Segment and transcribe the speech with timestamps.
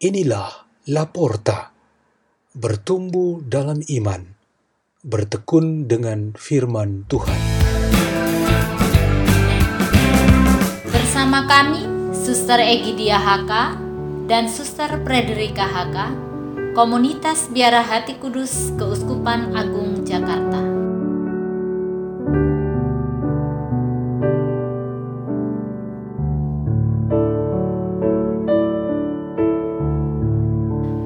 [0.00, 1.76] Inilah Laporta,
[2.56, 4.32] bertumbuh dalam iman,
[5.04, 7.36] bertekun dengan firman Tuhan.
[10.88, 11.84] Bersama kami,
[12.16, 13.52] Suster Egidia HK
[14.24, 15.96] dan Suster Frederika HK,
[16.72, 20.79] Komunitas Biara Hati Kudus Keuskupan Agung Jakarta.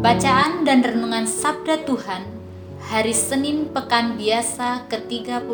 [0.04, 2.28] Bacaan dan Renungan Sabda Tuhan
[2.92, 5.48] Hari Senin Pekan Biasa ke-31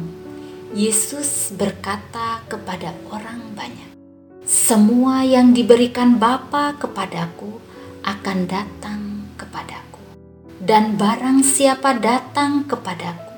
[0.75, 3.95] Yesus berkata kepada orang banyak,
[4.43, 7.63] "Semua yang diberikan Bapa kepadaku
[8.03, 10.03] akan datang kepadaku,
[10.59, 13.31] dan barang siapa datang kepadaku,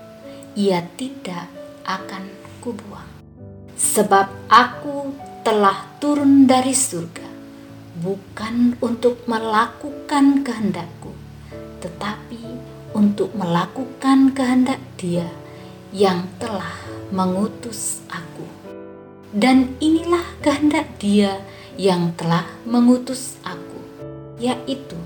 [0.58, 1.46] ia tidak
[1.86, 2.26] akan
[2.58, 3.06] kubuang.
[3.78, 5.14] Sebab aku
[5.46, 7.30] telah turun dari surga,
[8.02, 11.14] bukan untuk melakukan kehendakku,
[11.86, 12.42] tetapi
[12.98, 15.30] untuk melakukan kehendak Dia
[15.94, 18.46] yang telah mengutus aku.
[19.32, 21.44] Dan inilah kehendak Dia
[21.78, 23.80] yang telah mengutus aku,
[24.42, 24.98] yaitu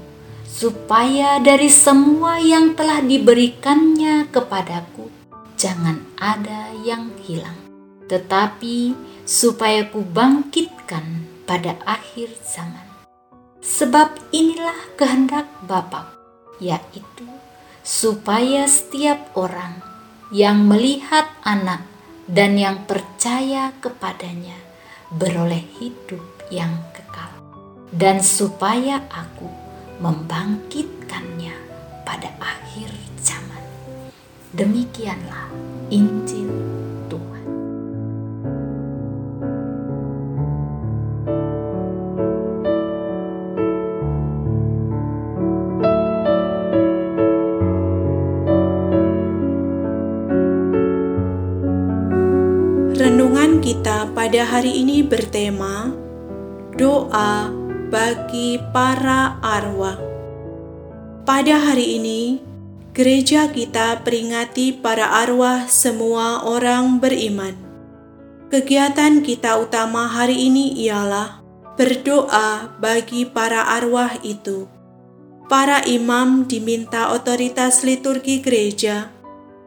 [0.45, 5.09] supaya dari semua yang telah diberikannya kepadaku,
[5.57, 7.57] jangan ada yang hilang,
[8.05, 8.93] tetapi
[9.25, 12.87] supaya ku bangkitkan pada akhir zaman.
[13.61, 16.13] Sebab inilah kehendak Bapa,
[16.61, 17.25] yaitu
[17.81, 19.81] supaya setiap orang
[20.29, 21.90] yang melihat anak
[22.29, 24.57] dan yang percaya kepadanya
[25.11, 27.31] beroleh hidup yang kekal,
[27.91, 29.47] dan supaya aku
[29.99, 31.55] membangkitkannya
[32.07, 32.89] pada akhir
[33.19, 33.63] zaman.
[34.55, 35.51] Demikianlah
[35.91, 36.70] Injil
[54.21, 55.89] pada hari ini bertema
[56.77, 57.49] Doa
[57.89, 59.97] bagi para arwah.
[61.25, 62.37] Pada hari ini,
[62.93, 67.57] gereja kita peringati para arwah semua orang beriman.
[68.53, 71.41] Kegiatan kita utama hari ini ialah
[71.73, 74.69] berdoa bagi para arwah itu.
[75.49, 79.09] Para imam diminta otoritas liturgi gereja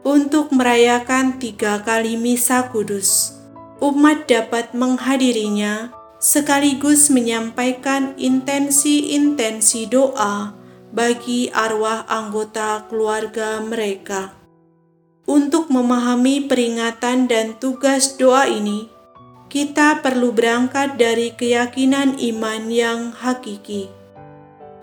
[0.06, 3.33] untuk merayakan tiga kali misa kudus.
[3.82, 5.90] Umat dapat menghadirinya
[6.22, 10.54] sekaligus menyampaikan intensi-intensi doa
[10.94, 14.30] bagi arwah anggota keluarga mereka.
[15.26, 18.92] Untuk memahami peringatan dan tugas doa ini,
[19.50, 23.90] kita perlu berangkat dari keyakinan iman yang hakiki.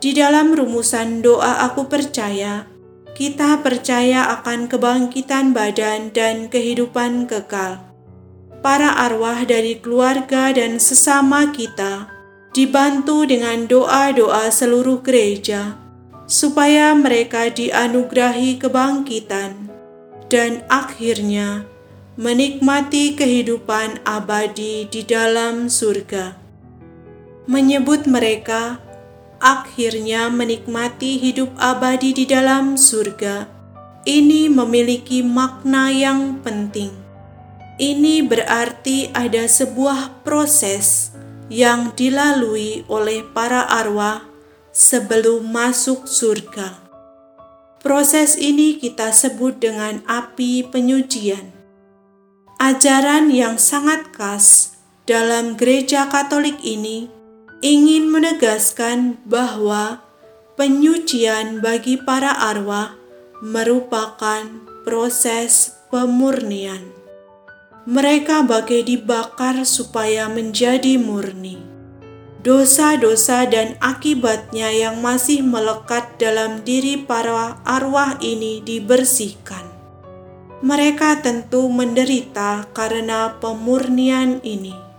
[0.01, 2.65] Di dalam rumusan doa "Aku Percaya",
[3.13, 7.90] kita percaya akan kebangkitan badan dan kehidupan kekal.
[8.61, 12.13] Para arwah dari keluarga dan sesama kita
[12.53, 15.81] dibantu dengan doa-doa seluruh gereja,
[16.29, 19.65] supaya mereka dianugerahi kebangkitan
[20.29, 21.65] dan akhirnya
[22.21, 26.37] menikmati kehidupan abadi di dalam surga.
[27.49, 28.77] Menyebut mereka
[29.41, 33.49] akhirnya menikmati hidup abadi di dalam surga.
[34.05, 37.00] Ini memiliki makna yang penting.
[37.79, 41.15] Ini berarti ada sebuah proses
[41.51, 44.27] yang dilalui oleh para arwah
[44.71, 46.79] sebelum masuk surga.
[47.83, 51.51] Proses ini kita sebut dengan api penyucian.
[52.61, 54.77] Ajaran yang sangat khas
[55.09, 57.09] dalam gereja Katolik ini
[57.65, 60.05] ingin menegaskan bahwa
[60.55, 62.93] penyucian bagi para arwah
[63.41, 64.45] merupakan
[64.85, 67.00] proses pemurnian.
[67.89, 71.57] Mereka bagai dibakar supaya menjadi murni.
[72.41, 79.65] Dosa-dosa dan akibatnya yang masih melekat dalam diri para arwah ini dibersihkan.
[80.61, 84.91] Mereka tentu menderita karena pemurnian ini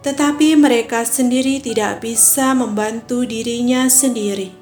[0.00, 4.59] tetapi mereka sendiri tidak bisa membantu dirinya sendiri.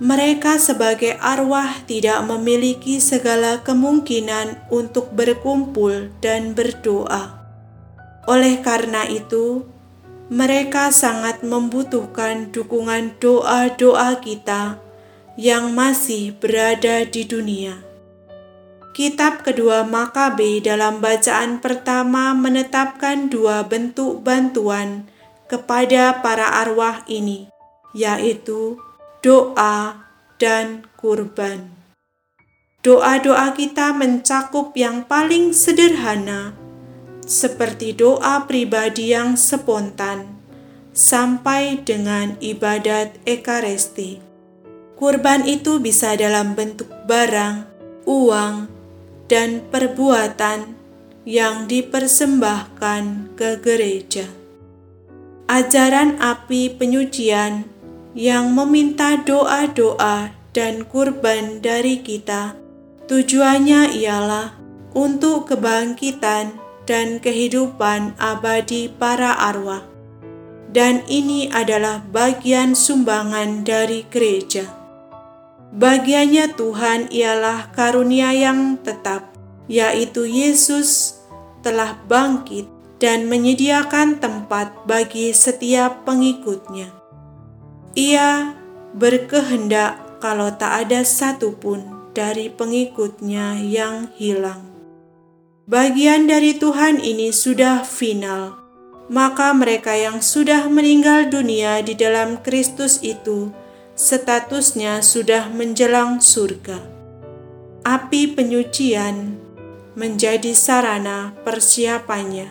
[0.00, 7.42] Mereka sebagai arwah tidak memiliki segala kemungkinan untuk berkumpul dan berdoa.
[8.30, 9.66] Oleh karena itu,
[10.32, 14.80] mereka sangat membutuhkan dukungan doa-doa kita
[15.36, 17.82] yang masih berada di dunia.
[18.92, 25.08] Kitab kedua Makabe dalam bacaan pertama menetapkan dua bentuk bantuan
[25.48, 27.48] kepada para arwah ini,
[27.96, 28.76] yaitu
[29.22, 30.02] doa
[30.42, 31.70] dan kurban.
[32.82, 36.58] Doa-doa kita mencakup yang paling sederhana,
[37.22, 40.42] seperti doa pribadi yang spontan,
[40.90, 44.18] sampai dengan ibadat Ekaristi.
[44.98, 47.70] Kurban itu bisa dalam bentuk barang,
[48.10, 48.66] uang,
[49.30, 50.74] dan perbuatan
[51.22, 54.26] yang dipersembahkan ke gereja.
[55.46, 57.71] Ajaran api penyucian
[58.12, 62.56] yang meminta doa-doa dan kurban dari kita,
[63.08, 64.52] tujuannya ialah
[64.92, 69.84] untuk kebangkitan dan kehidupan abadi para arwah.
[70.72, 74.64] Dan ini adalah bagian sumbangan dari gereja.
[75.72, 79.32] Bagiannya Tuhan ialah karunia yang tetap,
[79.68, 81.20] yaitu Yesus
[81.60, 82.68] telah bangkit
[83.00, 87.01] dan menyediakan tempat bagi setiap pengikutnya.
[87.92, 88.56] Ia
[88.96, 91.84] berkehendak kalau tak ada satupun
[92.16, 94.64] dari pengikutnya yang hilang.
[95.68, 98.56] Bagian dari Tuhan ini sudah final,
[99.12, 103.52] maka mereka yang sudah meninggal dunia di dalam Kristus itu
[103.92, 106.80] statusnya sudah menjelang surga.
[107.84, 109.36] Api penyucian
[109.92, 112.48] menjadi sarana persiapannya.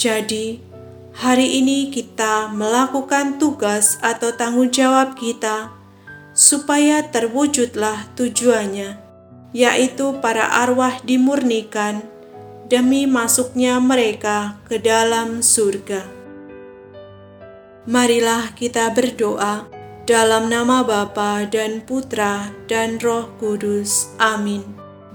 [0.00, 0.60] Jadi,
[1.16, 5.72] hari ini kita melakukan tugas atau tanggung jawab kita
[6.36, 9.00] supaya terwujudlah tujuannya,
[9.56, 12.04] yaitu para arwah dimurnikan
[12.68, 16.04] demi masuknya mereka ke dalam surga.
[17.88, 19.64] Marilah kita berdoa
[20.04, 24.12] dalam nama Bapa dan Putra dan Roh Kudus.
[24.20, 24.62] Amin.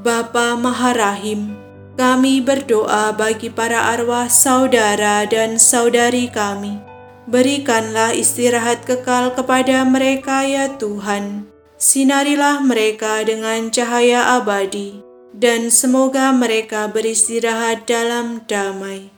[0.02, 1.54] Bapa Maharahim,
[2.02, 6.82] kami berdoa bagi para arwah saudara dan saudari kami.
[7.30, 11.46] Berikanlah istirahat kekal kepada mereka ya Tuhan.
[11.78, 19.14] Sinarilah mereka dengan cahaya abadi, dan semoga mereka beristirahat dalam damai.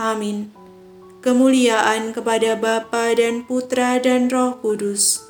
[0.00, 0.56] Amin
[1.26, 5.26] kemuliaan kepada Bapa dan Putra dan Roh Kudus,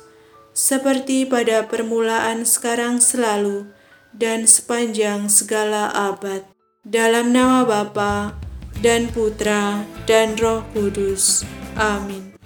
[0.53, 3.65] seperti pada permulaan sekarang selalu,
[4.13, 6.56] dan sepanjang segala abad.
[6.87, 8.31] Dalam nama Bapa
[8.79, 11.43] dan Putra dan Roh Kudus.
[11.75, 12.39] Amin.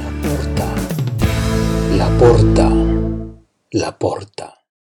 [0.00, 0.68] La porta,
[1.92, 2.68] la porta,
[3.76, 4.57] la porta.